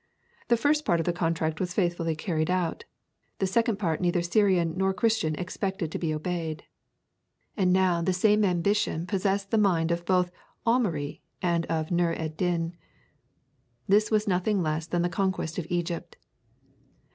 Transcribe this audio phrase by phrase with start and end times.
[0.47, 2.85] The first part of the contract was faithfully carried out;
[3.37, 6.63] the second part neither Syrian nor Christian expected to be obeyed.
[7.55, 10.31] And now the same ambition possessed the mind both of
[10.65, 12.75] Amaury and of Nûr ed Din.
[13.87, 16.15] This was nothing less than the conquest of Egypt.